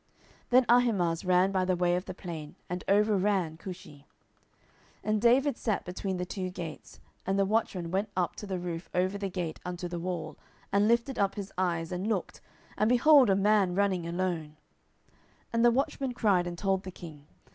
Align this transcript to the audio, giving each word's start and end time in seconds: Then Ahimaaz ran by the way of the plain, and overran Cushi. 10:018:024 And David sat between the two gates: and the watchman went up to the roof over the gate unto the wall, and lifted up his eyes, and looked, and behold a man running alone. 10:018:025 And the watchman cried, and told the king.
Then 0.49 0.65
Ahimaaz 0.67 1.23
ran 1.23 1.51
by 1.51 1.63
the 1.63 1.75
way 1.75 1.95
of 1.95 2.05
the 2.05 2.15
plain, 2.15 2.55
and 2.71 2.83
overran 2.87 3.57
Cushi. 3.57 4.05
10:018:024 5.03 5.03
And 5.03 5.21
David 5.21 5.57
sat 5.59 5.85
between 5.85 6.17
the 6.17 6.25
two 6.25 6.49
gates: 6.49 6.99
and 7.27 7.37
the 7.37 7.45
watchman 7.45 7.91
went 7.91 8.09
up 8.17 8.35
to 8.37 8.47
the 8.47 8.57
roof 8.57 8.89
over 8.95 9.19
the 9.19 9.29
gate 9.29 9.59
unto 9.63 9.87
the 9.87 9.99
wall, 9.99 10.37
and 10.71 10.87
lifted 10.87 11.19
up 11.19 11.35
his 11.35 11.53
eyes, 11.55 11.91
and 11.91 12.07
looked, 12.07 12.41
and 12.79 12.89
behold 12.89 13.29
a 13.29 13.35
man 13.35 13.75
running 13.75 14.07
alone. 14.07 14.57
10:018:025 15.53 15.53
And 15.53 15.65
the 15.65 15.69
watchman 15.69 16.13
cried, 16.15 16.47
and 16.47 16.57
told 16.57 16.81
the 16.81 16.89
king. 16.89 17.27